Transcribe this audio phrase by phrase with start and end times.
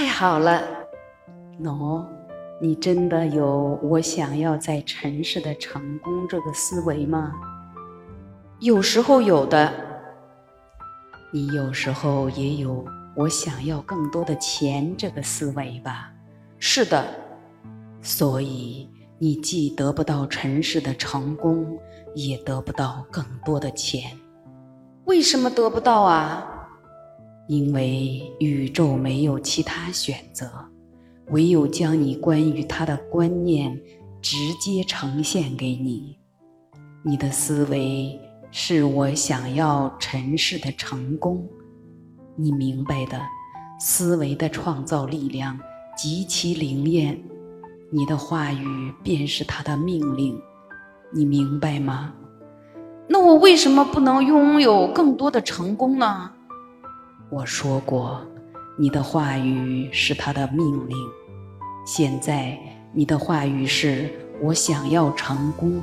[0.00, 0.62] 太好了，
[1.62, 2.02] 喏，
[2.58, 7.34] 你真的有我想要在尘世的成功这个思维吗？
[8.60, 9.70] 有时候有的。
[11.34, 12.82] 你有时候也有
[13.14, 16.10] 我想要更多的钱这个思维吧？
[16.58, 17.04] 是的。
[18.00, 21.78] 所以你既得不到尘世的成功，
[22.14, 24.18] 也得不到更多的钱。
[25.04, 26.59] 为什么得不到啊？
[27.50, 30.48] 因为宇宙没有其他选择，
[31.30, 33.76] 唯有将你关于他的观念
[34.22, 36.16] 直接呈现给你。
[37.02, 38.16] 你的思维
[38.52, 41.44] 是我想要尘世的成功，
[42.36, 43.20] 你明白的。
[43.80, 45.58] 思维的创造力量
[45.96, 47.20] 极其灵验，
[47.90, 50.40] 你的话语便是他的命令，
[51.12, 52.14] 你明白吗？
[53.08, 56.30] 那我为什么不能拥有更多的成功呢？
[57.32, 58.20] 我说过，
[58.76, 60.96] 你的话语是他的命令。
[61.86, 62.58] 现在
[62.92, 64.10] 你的话语是
[64.42, 65.80] 我想要成功。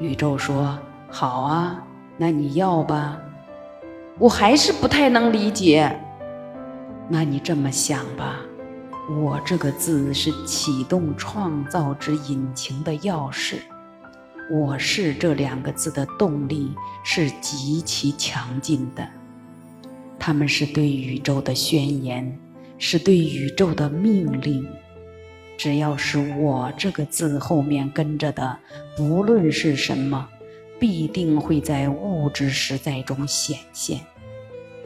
[0.00, 0.78] 宇宙说
[1.10, 1.84] ：“好啊，
[2.16, 3.18] 那你要吧。”
[4.18, 6.00] 我还是不太能理解。
[7.10, 8.36] 那你这么想吧，
[9.22, 13.56] 我这个字是启动创造之引擎的钥匙。
[14.50, 19.06] 我是这两个字的动力是极其强劲的。
[20.26, 22.34] 他们是对宇宙的宣言，
[22.78, 24.66] 是对宇宙的命令。
[25.58, 28.58] 只要是我这个字后面跟着的，
[28.96, 30.26] 不论是什么，
[30.80, 34.00] 必定会在物质实在中显现。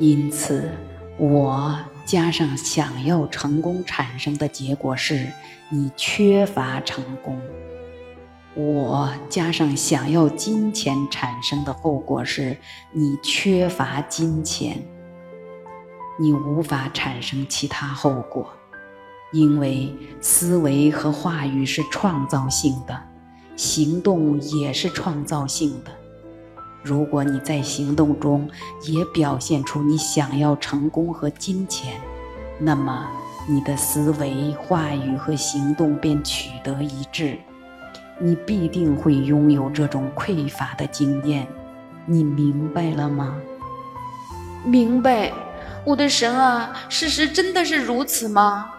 [0.00, 0.72] 因此，
[1.16, 5.24] 我加上想要成功产生的结果是
[5.70, 7.36] 你缺乏成功；
[8.56, 12.56] 我加上想要金钱产生的后果是
[12.92, 14.82] 你缺乏金钱。
[16.20, 18.48] 你无法产生其他后果，
[19.32, 23.00] 因为思维和话语是创造性的，
[23.54, 25.92] 行动也是创造性的。
[26.82, 28.50] 如果你在行动中
[28.82, 32.00] 也表现出你想要成功和金钱，
[32.58, 33.06] 那么
[33.48, 37.38] 你的思维、话语和行动便取得一致，
[38.18, 41.46] 你必定会拥有这种匮乏的经验。
[42.06, 43.36] 你明白了吗？
[44.64, 45.32] 明白。
[45.84, 48.70] 我的神啊，事实真的是如此吗？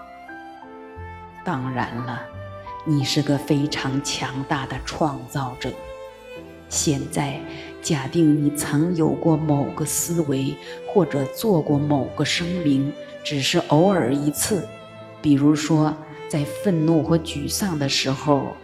[1.43, 2.21] 当然了，
[2.85, 5.71] 你是个非常强大的创造者。
[6.67, 7.39] 现在，
[7.81, 10.55] 假定你曾有过某个思维，
[10.87, 12.93] 或者做过某个声明，
[13.23, 14.67] 只是偶尔一次，
[15.19, 15.95] 比如说
[16.27, 18.55] 在愤怒或沮丧的时候，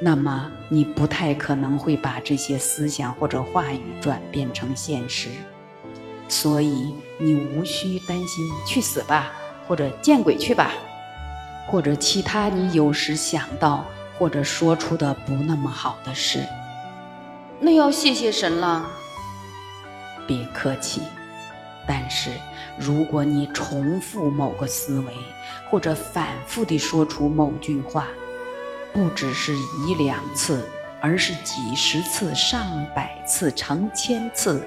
[0.00, 5.28] 那么你不太可能会把这些思想或者话语转变成现实。
[6.30, 9.32] 所以你无需担心去死吧，
[9.66, 10.70] 或者见鬼去吧，
[11.66, 13.84] 或者其他你有时想到
[14.16, 16.46] 或者说出的不那么好的事。
[17.58, 18.88] 那要谢谢神了。
[20.26, 21.02] 别客气。
[21.86, 22.30] 但是
[22.78, 25.12] 如果你重复某个思维，
[25.68, 28.06] 或者反复地说出某句话，
[28.92, 29.52] 不只是
[29.86, 30.64] 一两次，
[31.00, 34.64] 而是几十次、上百次、成千次。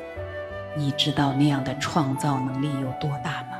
[0.75, 3.57] 你知道那样的创造能力有多大吗？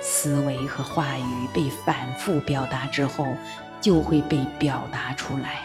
[0.00, 3.26] 思维和话语被反复表达之后，
[3.80, 5.60] 就会被表达出来，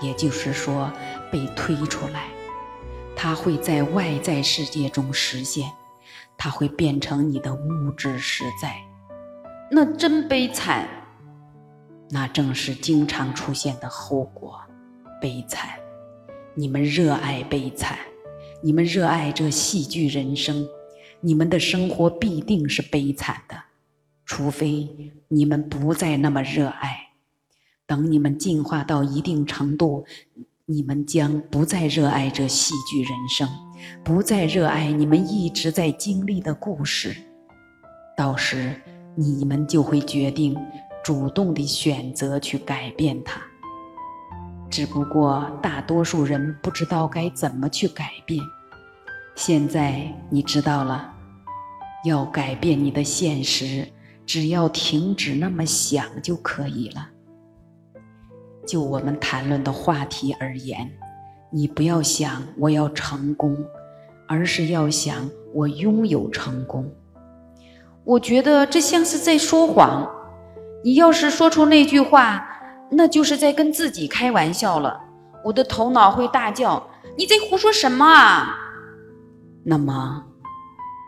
[0.00, 0.90] 也就是说
[1.30, 2.24] 被推出来。
[3.14, 5.70] 它会在外在世界中实现，
[6.36, 8.74] 它会变成你的物质实在。
[9.70, 10.88] 那真悲惨。
[12.10, 14.60] 那正是经常出现的后果，
[15.20, 15.70] 悲惨。
[16.54, 17.96] 你们热爱悲惨。
[18.64, 20.64] 你们热爱这戏剧人生，
[21.20, 23.56] 你们的生活必定是悲惨的，
[24.24, 24.88] 除非
[25.26, 27.08] 你们不再那么热爱。
[27.88, 30.04] 等你们进化到一定程度，
[30.64, 33.48] 你们将不再热爱这戏剧人生，
[34.04, 37.16] 不再热爱你们一直在经历的故事。
[38.16, 38.80] 到时，
[39.16, 40.56] 你们就会决定
[41.02, 43.42] 主动地选择去改变它。
[44.72, 48.40] 只不过大多数人不知道该怎么去改变。
[49.34, 51.12] 现在你知道了，
[52.06, 53.86] 要改变你的现实，
[54.24, 57.06] 只要停止那么想就可以了。
[58.66, 60.90] 就我们谈论的话题而言，
[61.50, 63.54] 你不要想我要成功，
[64.26, 66.90] 而是要想我拥有成功。
[68.04, 70.10] 我觉得这像是在说谎。
[70.82, 72.48] 你要是说出那句话。
[72.92, 75.00] 那就是在跟自己开玩笑了。
[75.44, 78.56] 我的头脑会大叫：“你在胡说什么啊？”
[79.64, 80.24] 那么，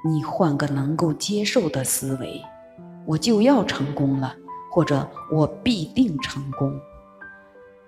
[0.04, 2.42] 你换个能够接受的思维，
[3.06, 4.34] 我就要成功了，
[4.72, 6.72] 或者我必定成功。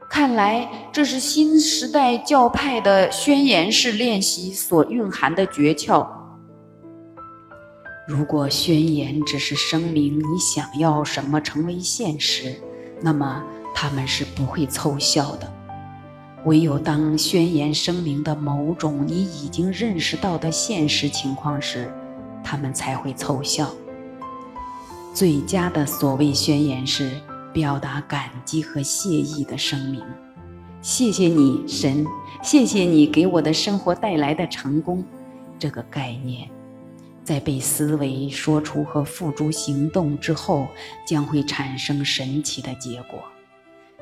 [0.08, 6.06] 看来这是新时代教派的宣言式练习所蕴含的诀窍。
[8.06, 12.54] 如果宣言只是声明你想要什么成为现实，
[13.00, 13.42] 那么
[13.78, 15.52] 他们是不会凑效的。
[16.46, 21.92] 唯有当宣言声明的某种你已经认识到的现实情况时，
[22.42, 23.70] 他们才会凑效。
[25.12, 27.20] 最佳的所谓宣言是
[27.52, 30.02] 表达感激和谢意的声明。
[30.80, 32.06] 谢谢你，神，
[32.42, 35.04] 谢谢你给我的生活带来的成功。
[35.58, 36.48] 这个概念。
[37.24, 40.68] 在被思维说出和付诸行动之后，
[41.04, 43.18] 将会产生神奇的结果。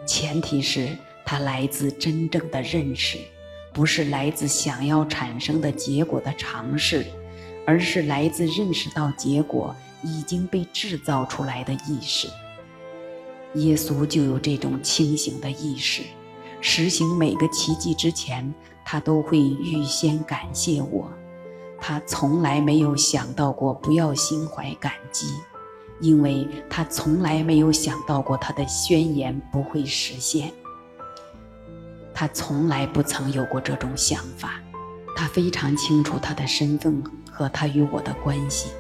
[0.07, 0.89] 前提是
[1.25, 3.19] 它来自真正的认识，
[3.73, 7.07] 不是来自想要产生的结果的尝试，
[7.67, 12.29] 而是来自认识到结果已经被制造出来的意识。
[13.55, 16.03] 耶稣就有这种清醒的意识，
[16.61, 18.53] 实行每个奇迹之前，
[18.85, 21.11] 他都会预先感谢我。
[21.81, 25.27] 他从来没有想到过不要心怀感激，
[26.01, 30.53] 因为他从来没有想到过他的宣言不会实现。
[32.13, 34.61] 他从来不曾有过这种想法。
[35.17, 37.01] 他非常清楚他的身份
[37.31, 38.71] 和他与我的关系，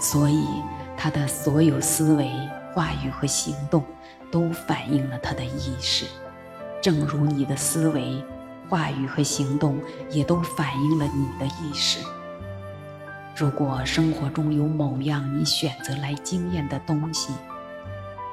[0.00, 0.44] 所以
[0.96, 2.30] 他的所有思维、
[2.72, 3.82] 话语和行动
[4.30, 6.06] 都反映了他的意识，
[6.80, 8.22] 正如你的思维、
[8.68, 9.80] 话语和行动
[10.10, 11.98] 也都反映了你的意识。
[13.36, 17.32] 如果生活中有某样你选择来经验的东西，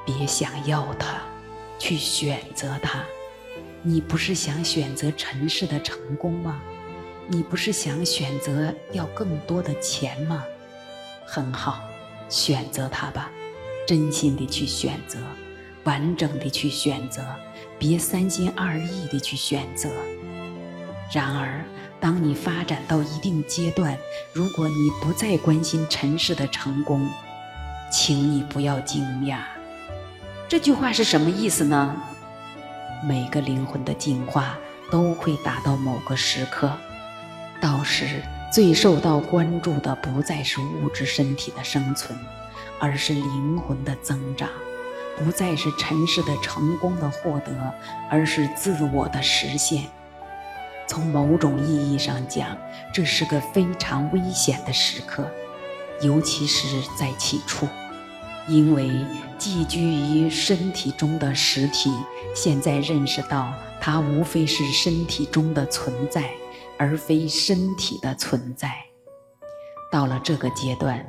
[0.06, 1.16] 别想要它，
[1.76, 3.00] 去选择它。
[3.82, 6.62] 你不是想选择尘世的成功吗？
[7.26, 10.44] 你不是想选择要更多的钱吗？
[11.26, 11.82] 很好，
[12.28, 13.28] 选择它吧，
[13.84, 15.18] 真心的去选择，
[15.82, 17.24] 完整的去选择，
[17.76, 19.90] 别三心二意的去选择。
[21.12, 21.60] 然而。
[22.02, 23.96] 当你发展到一定阶段，
[24.32, 27.08] 如果你不再关心尘世的成功，
[27.92, 29.38] 请你不要惊讶。
[30.48, 31.94] 这句话是什么意思呢？
[33.06, 34.58] 每个灵魂的进化
[34.90, 36.72] 都会达到某个时刻，
[37.60, 38.20] 到时
[38.52, 42.18] 最受到关注的不再是物质身体的生存，
[42.80, 44.48] 而是灵魂的增长；
[45.16, 47.52] 不再是尘世的成功的获得，
[48.10, 49.84] 而是自我的实现。
[50.92, 52.54] 从某种意义上讲，
[52.92, 55.26] 这是个非常危险的时刻，
[56.02, 56.66] 尤其是
[56.98, 57.66] 在起初，
[58.46, 58.90] 因为
[59.38, 61.90] 寄居于身体中的实体
[62.36, 66.30] 现在认识到，它无非是身体中的存在，
[66.76, 68.70] 而非身体的存在。
[69.90, 71.02] 到了这个阶段，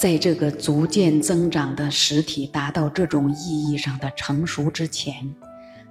[0.00, 5.32] 在这个逐渐增长的实体达到这种意义上的成熟之前。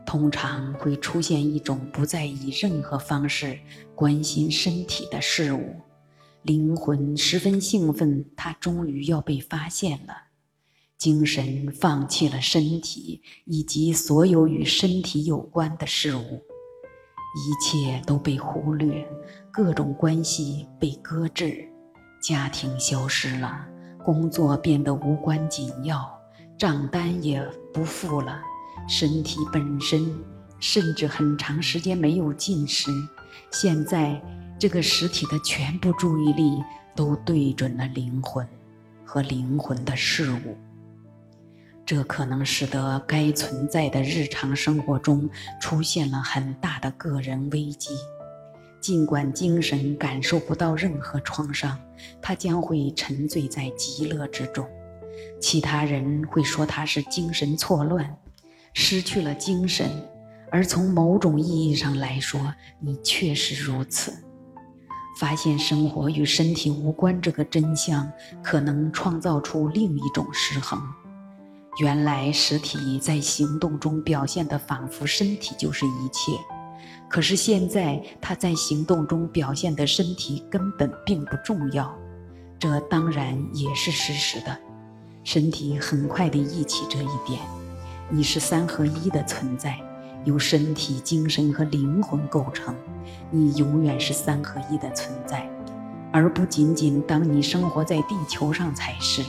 [0.05, 3.59] 通常会出现一种不再以任何方式
[3.95, 5.75] 关心身体的事物，
[6.43, 10.13] 灵魂十分兴奋，它终于要被发现了。
[10.97, 19.07] 精神放弃了身体以及所有与身体有关的事物，一切都被忽略，
[19.51, 21.67] 各种关系被搁置，
[22.21, 23.65] 家庭消失了，
[24.05, 26.07] 工作变得无关紧要，
[26.57, 27.43] 账单也
[27.73, 28.39] 不付了。
[28.87, 30.13] 身体本身
[30.59, 32.91] 甚至很长时间没有进食，
[33.51, 34.21] 现在
[34.59, 36.63] 这个实体的全部注意力
[36.95, 38.47] 都对准了灵魂
[39.05, 40.57] 和灵魂的事物，
[41.85, 47.91] 这可能使得该存在的日常生活中出现了很大的个人危机。
[48.79, 51.77] 尽管精神感受不到任何创伤，
[52.21, 54.67] 他将会沉醉在极乐之中。
[55.39, 58.17] 其他人会说他是精神错乱。
[58.73, 59.89] 失去了精神，
[60.51, 64.13] 而从某种意义上来说，你确实如此。
[65.19, 68.11] 发现生活与身体无关这个真相，
[68.41, 70.81] 可能创造出另一种失衡。
[71.79, 76.31] 原来实体在行动中表现的仿佛身体就是一切，
[77.07, 81.93] 可是现在它在行动中表现的身体根本并不重要。
[82.57, 84.57] 这当然也是事实的。
[85.23, 87.39] 身体很快地忆起这一点。
[88.13, 89.79] 你是三合一的存在，
[90.25, 92.75] 由身体、精神和灵魂构成。
[93.29, 95.49] 你永远是三合一的存在，
[96.11, 99.23] 而不仅仅当你生活在地球上才是。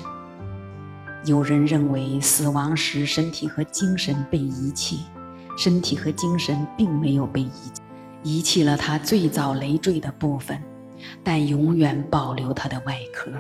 [1.25, 5.05] 有人认为死亡时身体和精神被遗弃，
[5.57, 7.81] 身体和精神并没有被遗弃，
[8.25, 10.61] 遗弃了它最早累赘的部分，
[11.23, 13.31] 但永远保留它的外壳。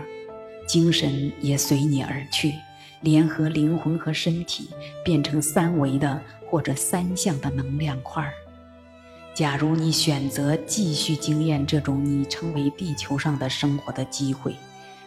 [0.69, 2.55] 精神也随你而去。
[3.03, 4.71] 联合灵魂和身体，
[5.05, 8.33] 变成三维的或者三相的能量块儿。
[9.35, 14.55] 假如你选择继续经验这种你称为地球上的生活的机会，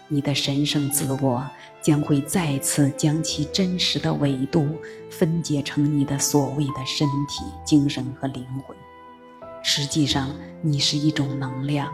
[0.07, 1.47] 你的神圣自我
[1.81, 4.67] 将会再次将其真实的维度
[5.09, 8.75] 分解成你的所谓的身体、精神和灵魂。
[9.63, 11.93] 实际上，你是一种能量，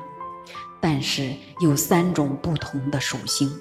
[0.79, 3.51] 但是有三种不同的属性。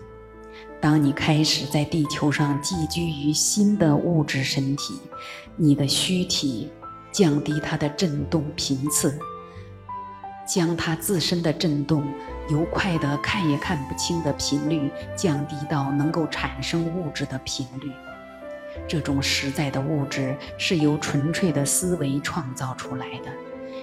[0.81, 4.99] 当你开始在地球上寄居于新的物质身体，
[5.57, 6.71] 你的躯体。
[7.13, 9.19] 降低它的振动频次，
[10.47, 12.05] 将它自身的振动
[12.49, 17.91] 由快的看也看不清的频率降低到能够产生物质的频率。
[18.87, 23.33] 这种实在的物质是由纯粹的思维创造出来的，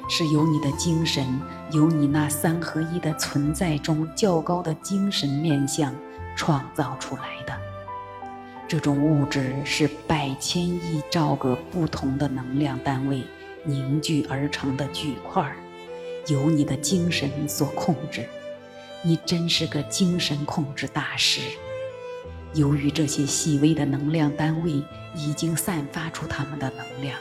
[0.10, 1.26] 是由你的精神，
[1.74, 5.94] 由你那三合一的存在中较高的精神面相
[6.38, 7.54] 创造出来的。
[8.68, 13.24] 这种物质是百千亿兆个不同的能量单位
[13.64, 15.54] 凝聚而成的巨块，
[16.28, 18.30] 由你的精神所控制。
[19.04, 21.42] 你真是个精神控制大师。
[22.54, 24.84] 由于这些细微的能量单位
[25.16, 27.18] 已经散发出它们的能量，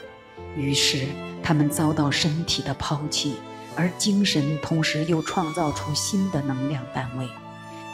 [0.55, 1.07] 于是
[1.41, 3.35] 它们遭到身体的抛弃，
[3.75, 7.27] 而精神同时又创造出新的能量单位。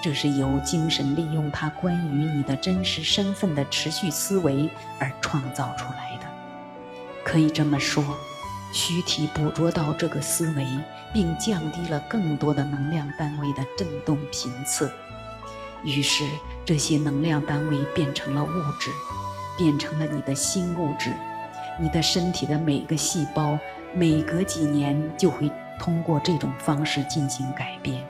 [0.03, 4.69] 这是由精神利用它关于你的真实身份的持续思维
[4.99, 6.25] 而创造出来的。
[7.23, 8.03] 可以这么说，
[8.73, 10.67] 躯体捕捉到这个思维，
[11.13, 14.91] 并降低了更多的能量单位的振动频次，
[15.85, 16.25] 于是
[16.65, 18.47] 这些能量单位变成了物
[18.81, 18.91] 质，
[19.57, 21.13] 变成了你的新物质。
[21.79, 23.57] 你的身体的每个细胞，
[23.95, 28.05] 每隔几年就会通过这种方式进行改变。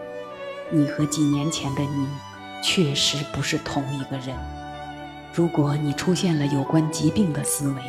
[0.72, 2.08] 你和几年前的你
[2.64, 4.36] 确实不是同一个人。
[5.34, 7.82] 如果你出现了有关疾病的思维，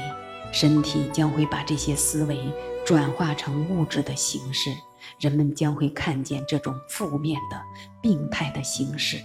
[0.53, 2.39] 身体将会把这些思维
[2.87, 4.71] 转化成物质的形式，
[5.19, 7.61] 人们将会看见这种负面的、
[8.01, 9.19] 病态的形式。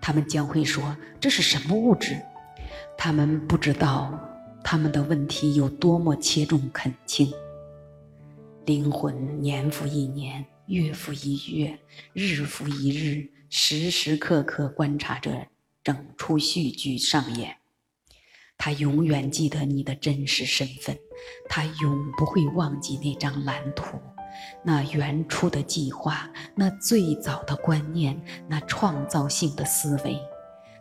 [0.00, 2.20] 他们将会说：“这是什么物质？”
[2.96, 4.12] 他们不知道
[4.62, 7.32] 他们的问题有多么切中恳请。
[8.64, 10.44] 灵魂年复一年。
[10.68, 11.78] 月复一月，
[12.12, 15.46] 日复一日，时时刻刻观察着
[15.84, 17.56] 整出戏剧上演。
[18.58, 20.98] 他永远记得你的真实身份，
[21.48, 23.96] 他永不会忘记那张蓝图，
[24.64, 30.18] 那原初的计划，那最早的观念，那创造性的思维。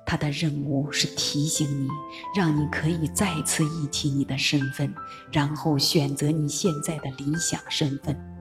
[0.04, 1.88] 他的任务是提醒你，
[2.36, 4.92] 让你可以再次忆起你的身份，
[5.32, 8.35] 然后选择你现在的理想身份。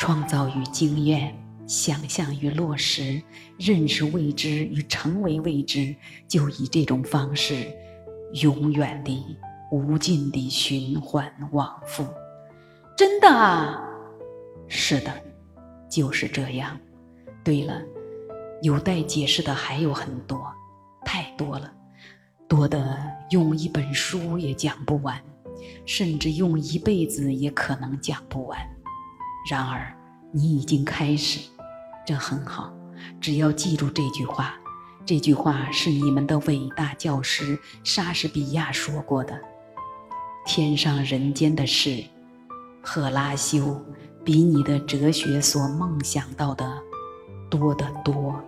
[0.00, 3.20] 创造与经验，想象与落实，
[3.58, 5.94] 认识未知与成为未知，
[6.26, 7.70] 就以这种方式，
[8.40, 9.22] 永远的、
[9.70, 12.02] 无尽的循环往复。
[12.96, 13.78] 真的啊？
[14.68, 15.12] 是的，
[15.90, 16.80] 就是这样。
[17.44, 17.82] 对了，
[18.62, 20.50] 有待解释的还有很多，
[21.04, 21.70] 太多了，
[22.48, 22.98] 多的
[23.32, 25.22] 用一本书也讲不完，
[25.84, 28.58] 甚至用一辈子也可能讲不完。
[29.48, 29.94] 然而，
[30.32, 31.40] 你已经开始，
[32.04, 32.72] 这很好。
[33.20, 34.54] 只要记住这句话，
[35.06, 39.38] 这句话是你们的伟大教师莎士比亚说过的
[40.44, 42.04] ：“天上人间的事，
[42.82, 43.80] 赫拉修，
[44.22, 46.70] 比你的哲学所梦想到的
[47.48, 48.38] 多得多。”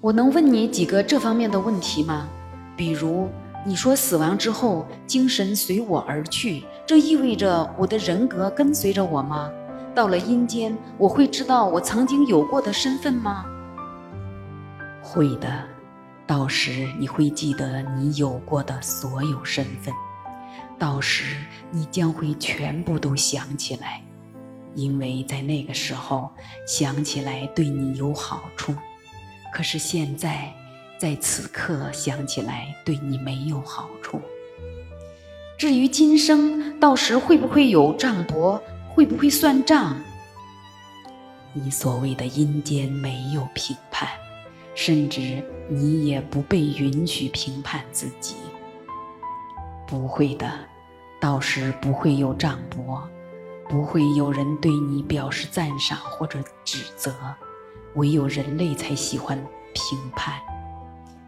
[0.00, 2.28] 我能问你几个这方面的问题吗？
[2.76, 3.28] 比如，
[3.66, 9.50] 你说死亡之后精神随我而去，这意味着我的人格跟随着我吗？
[9.98, 13.44] 到了阴间，我会知道我曾经有过的身份吗？
[15.02, 15.64] 会的，
[16.24, 19.92] 到时你会记得你有过的所有身份，
[20.78, 21.34] 到时
[21.72, 24.00] 你将会全部都想起来，
[24.76, 26.30] 因为在那个时候
[26.64, 28.72] 想起来对你有好处。
[29.52, 30.54] 可是现在，
[30.96, 34.20] 在此刻想起来对你没有好处。
[35.58, 38.56] 至于今生，到时会不会有账簿？
[38.98, 39.96] 会不会算账？
[41.52, 44.08] 你所谓的阴间没有评判，
[44.74, 48.34] 甚至你也不被允许评判自己。
[49.86, 50.52] 不会的，
[51.20, 52.98] 到时不会有账簿，
[53.68, 57.14] 不会有人对你表示赞赏或者指责，
[57.94, 59.38] 唯有人类才喜欢
[59.74, 60.40] 评判。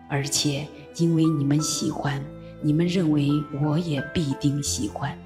[0.09, 2.21] 而且，因为你们喜欢，
[2.63, 3.31] 你们认为
[3.63, 5.17] 我也必定喜欢。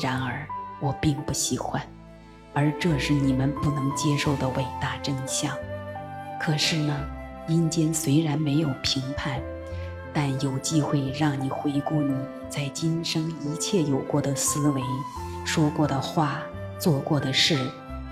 [0.00, 0.48] 然而。
[0.80, 1.82] 我并不喜欢，
[2.52, 5.56] 而这是你们不能接受的伟大真相。
[6.40, 6.94] 可是呢，
[7.48, 9.40] 阴间虽然没有评判，
[10.12, 12.14] 但有机会让你回顾你
[12.48, 14.82] 在今生一切有过的思维、
[15.44, 16.42] 说过的话、
[16.78, 17.58] 做过的事，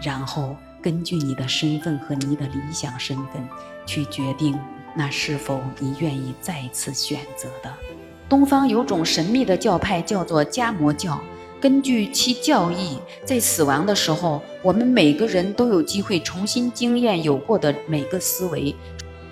[0.03, 3.47] 然后根据你的身份和你的理想身份
[3.85, 4.59] 去决定，
[4.95, 7.71] 那是否你愿意再次选择的。
[8.29, 11.21] 东方有种神秘的教派叫做迦摩教，
[11.63, 18.75] 根据其教义，在死亡的时候，我们每个人都有机会重新经验有过的每个思维、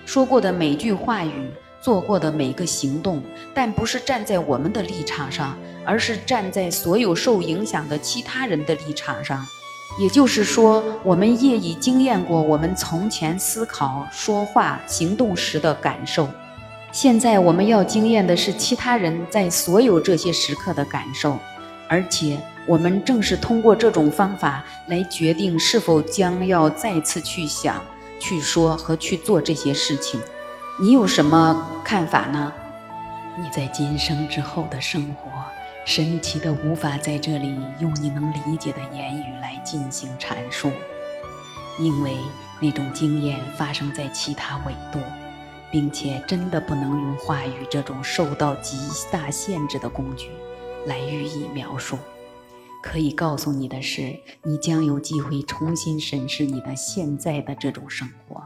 [0.07, 1.51] 说过的每句话语。
[1.83, 3.23] 做过的每个行动，
[3.55, 9.43] 但不是站在我们的立场上，而是站在所有受影响的其他人的立场上。
[9.99, 16.29] 也就是说，我们业已经验过我们从前思考、说话、行动时的感受。
[16.93, 21.39] 现在我们要经验的是其他人在所有这些时刻的感受，
[21.91, 27.83] 而且我们正是通过这种方法来决定是否将要再次去想、
[28.21, 30.21] 去说和去做这些事情。
[30.81, 32.53] 你有什么看法呢？
[33.37, 35.33] 你在今生之后的生活，
[35.85, 40.71] 神奇的无法在这里用你能理解的言语来进行阐述，
[41.77, 42.17] 因为
[42.61, 45.01] 那种经验发生在其他维度，
[45.73, 48.79] 并且真的不能用话语这种受到极
[49.11, 50.31] 大限制的工具
[50.87, 51.99] 来予以描述。
[52.83, 58.43] 可以告诉你的是，你将有机会重新审视你的现在的这种生活。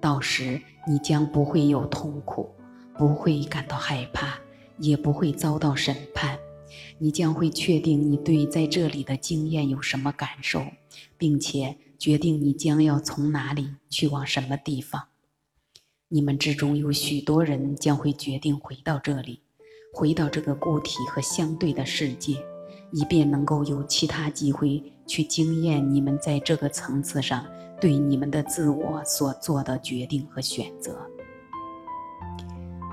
[0.00, 2.50] 到时，你将不会有痛苦，
[2.98, 4.36] 不会感到害怕，
[4.78, 6.36] 也不会遭到审判。
[6.98, 10.64] 你将会确定你对在这里的经验有什么感受，
[11.16, 15.04] 并且决定你将要从哪里去往什么地方。
[16.08, 19.42] 你们之中有许多人将会决定回到这里，
[19.92, 22.34] 回到这个固体和相对的世界，
[22.90, 27.44] 以便能够有其他机会去经验你们在这个层次上。
[27.78, 30.96] 对你们的自我所做的决定和选择，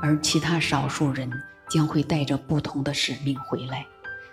[0.02, 1.32] 而其他少数人
[1.70, 3.86] 将会带着不同的使命回来，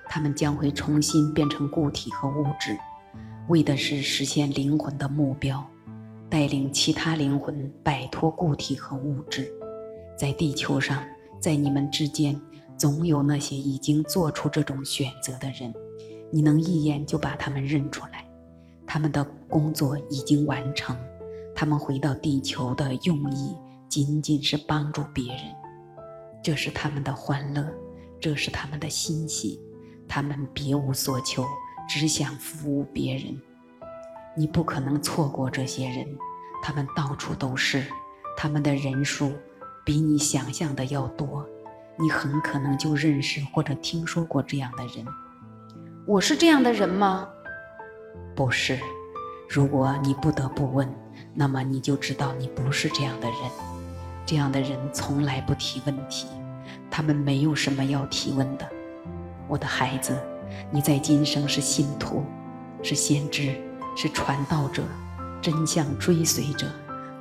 [0.09, 2.75] 他们将会重新变成固体和物质，
[3.49, 5.63] 为的是实现灵魂的目标，
[6.31, 9.53] 带领其他灵魂摆脱固体和物质。
[10.19, 11.05] 在地球上，
[11.39, 12.41] 在你们之间，
[12.77, 15.73] 总有那些已经做出这种选择的人，
[16.31, 18.25] 你能一眼就把他们认出来。
[18.87, 20.97] 他们的工作已经完成，
[21.55, 23.57] 他们回到地球的用意
[23.89, 25.41] 仅仅是帮助别人，
[26.43, 27.67] 这是他们的欢乐，
[28.21, 29.61] 这是他们的欣喜，
[30.07, 31.45] 他们别无所求，
[31.89, 33.41] 只想服务别人。
[34.37, 36.07] 你不可能错过这些人，
[36.63, 37.85] 他们到处都是，
[38.37, 39.33] 他们的人数
[39.85, 41.45] 比你想象的要多，
[41.99, 45.07] 你很可能就认识或者听说过这样的人。
[46.05, 47.29] 我是这样的人吗？
[48.35, 48.79] 不是，
[49.49, 50.89] 如果你不得不问，
[51.35, 53.39] 那么你就知道你不是这样的人。
[54.27, 56.27] 这样的人从来不提问题，
[56.91, 58.69] 他们没有什么要提问的。
[59.49, 60.21] 我的孩子，
[60.71, 62.25] 你在今生是信徒，
[62.83, 63.55] 是先知，
[63.97, 64.83] 是传道者，
[65.41, 66.67] 真相追随者，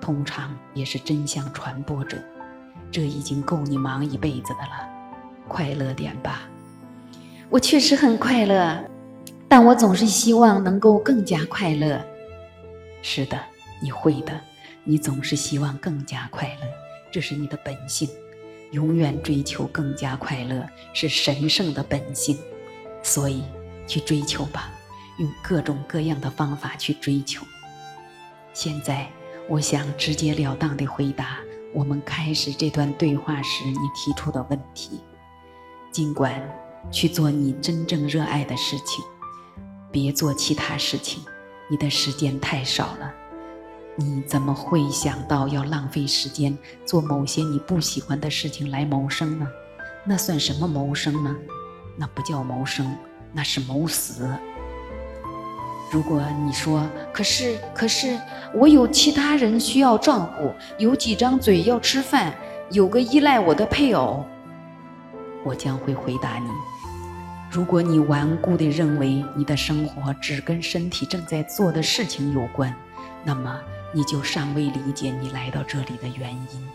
[0.02, 2.18] 通常也是真相传播者。
[2.92, 4.90] 这已经够你忙一辈子的了，
[5.48, 6.42] 快乐点吧。
[7.50, 8.84] 我确实很快乐。
[9.48, 12.04] 但我总是希望能够更加快乐。
[13.04, 13.40] 是的，
[13.82, 14.42] 你会的。
[14.84, 16.68] 你总是希望更加快乐，
[17.12, 18.10] 这是你的本性。
[18.72, 22.38] 永远追求更加快乐是神圣的本性，
[23.04, 23.44] 所以
[23.88, 24.72] 去追求吧，
[25.20, 27.46] 用各种各样的方法去追求。
[28.52, 29.08] 现在，
[29.48, 31.38] 我想直截了当地回答
[31.76, 35.02] 我们开始这段对话时你提出的问题。
[35.92, 36.42] 尽管
[36.90, 39.04] 去做你真正热爱的事情。
[39.92, 41.24] 别做其他事情，
[41.70, 43.14] 你的时间太少了。
[43.96, 49.48] 你怎么会想到要浪费时间做某些你不喜欢的事情来谋生呢？
[50.06, 51.34] 那算什么谋生呢？
[51.98, 52.94] 那不叫谋生，
[53.32, 54.30] 那是谋死。
[55.92, 58.20] 如果你说，可是，可是
[58.54, 62.34] 我有其他人需要照顾，有几张嘴要吃饭，
[62.72, 64.26] 有个依赖我的配偶，
[65.44, 66.50] 我将会回答你。
[67.52, 72.76] 如果你顽固地认为你的生活只跟身体正在做的事情有关，
[73.24, 73.58] 那么
[73.94, 76.68] 你就尚未理解你来到这里的原因。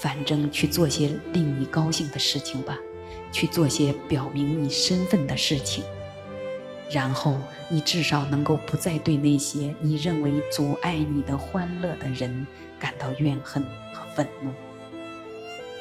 [0.00, 2.76] 反正去做些令你高兴的事情吧，
[3.30, 5.84] 去做些表明你身份的事情，
[6.92, 12.46] 然后你至少能够不再对那些你认为阻碍你的欢乐的人
[12.78, 13.62] 感到怨恨
[13.94, 14.50] 和愤怒。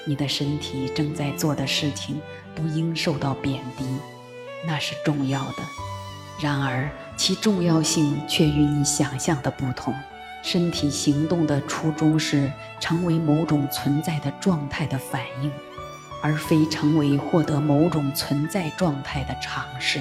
[0.05, 2.19] 你的身体正在做的事情
[2.55, 3.85] 不应受到贬低。
[4.63, 5.63] 那是重要的，
[6.39, 9.91] 然而其重要性却与你想象的不同。
[10.43, 15.51] 身体行动的初衷是成为某种存在的状态的反应，
[16.21, 19.99] 而非成为获得某种存在状态的尝试。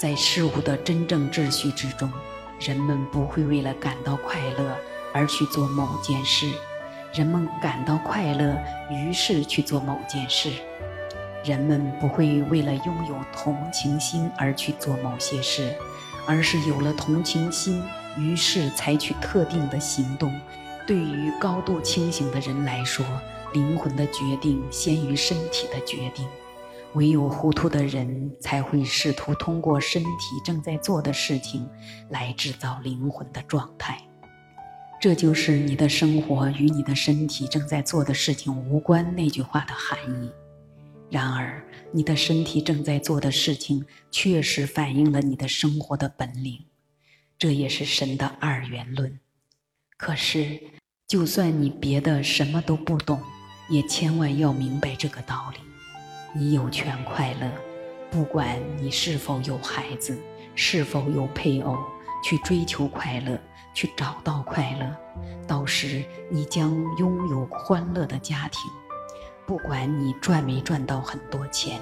[0.00, 2.10] 在事物的真正秩序之中，
[2.58, 4.74] 人们不会为了感到快乐
[5.12, 6.50] 而去做某件事，
[7.12, 8.56] 人们感到快乐，
[8.90, 10.52] 于是去做某件事。
[11.44, 15.74] 人们不会为了拥有同情心而去做某些事，
[16.26, 17.82] 而是有了同情心，
[18.16, 20.32] 于是采取特定的行动。
[20.86, 23.04] 对于高度清醒的人来说，
[23.52, 26.26] 灵魂的决定先于身体的决定。
[26.94, 30.10] 唯有糊涂的人才会试图通过身体
[30.44, 31.68] 正在做的事情
[32.08, 34.00] 来制造灵魂的状态。
[35.00, 40.30] 这就是你的生活与你的身体正在做的事情无关那句话的含义。
[41.08, 46.66] 然而，你的身体正在做的事情确实反映了你的生活的本领，
[47.38, 49.18] 这也是神的二元论。
[49.96, 50.60] 可是，
[51.08, 53.20] 就算你别的什么都不懂，
[53.70, 55.58] 也千万要明白这个道理：
[56.32, 57.50] 你有权快乐，
[58.08, 60.16] 不管你是否有孩子，
[60.54, 61.76] 是否有配偶，
[62.22, 63.36] 去追求快乐，
[63.74, 64.96] 去找到快乐，
[65.48, 68.70] 到时你将拥有欢乐的家庭。
[69.44, 71.80] 不管你赚没赚到很多钱，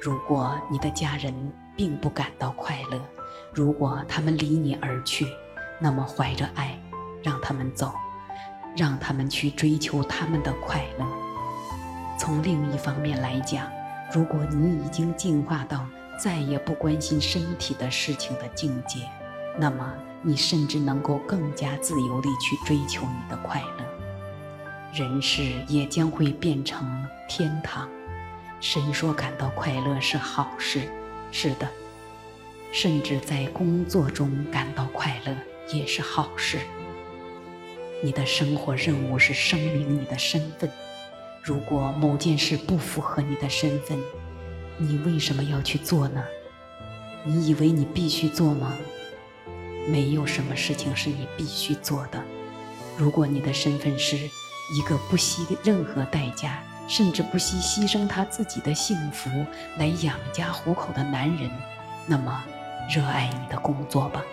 [0.00, 1.34] 如果你的家人
[1.76, 2.98] 并不感到快乐，
[3.52, 5.26] 如果他们离你而去，
[5.78, 6.80] 那么怀着爱，
[7.22, 7.92] 让他们走，
[8.74, 11.25] 让他们去追求他们的快乐。
[12.18, 13.70] 从另一方面来讲，
[14.12, 15.86] 如果你已经进化到
[16.18, 19.00] 再也不关心身体的事情的境界，
[19.58, 23.84] 那么你甚至能够更加自由地去追求你的快乐。
[24.94, 27.88] 人世也将会变成天堂。
[28.60, 30.88] 神说感到快乐是好事，
[31.30, 31.68] 是的，
[32.72, 35.36] 甚至在工作中感到快乐
[35.70, 36.58] 也是好事。
[38.02, 40.70] 你的生活任务是声明你的身份。
[41.46, 43.96] 如果某件事不符合你的身份，
[44.78, 46.20] 你为什么要去做呢？
[47.22, 48.72] 你以为你必须做吗？
[49.88, 52.20] 没有什么事情是你必须做的。
[52.96, 54.16] 如果你的身份是……
[54.76, 59.30] 一个不惜任何代价，甚至不惜牺牲他自己的幸福
[59.78, 61.48] 来养家糊口的男人，
[62.04, 62.42] 那么，
[62.92, 64.24] 热爱你的工作吧，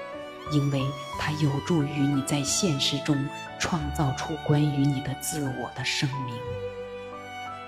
[0.51, 0.81] 因为
[1.19, 3.15] 它有助于你在现实中
[3.59, 6.33] 创造出关于你的自我的声明。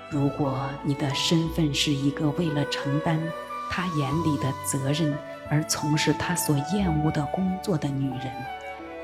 [0.10, 3.22] 如果你的身份是一个为了承担
[3.70, 5.18] 他眼里的责任
[5.50, 8.32] 而从事他所厌恶的工作的女人，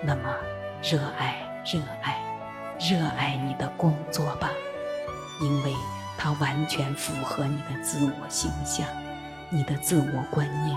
[0.04, 0.36] 那么，
[0.84, 2.20] 热爱，热爱。
[2.80, 4.50] 热爱你的工作吧，
[5.40, 5.76] 因为
[6.18, 8.88] 它完全符合你的自我形象、
[9.52, 10.76] 你的自我观念。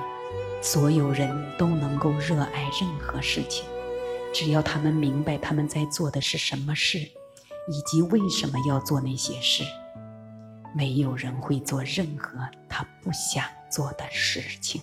[0.61, 3.65] 所有人都能够热爱任何事情，
[4.35, 9.65] 只要他们明白他们在做的是什么事，以及为什么要做那些事。
[10.75, 14.83] 没有人会做任何他不想做的事情。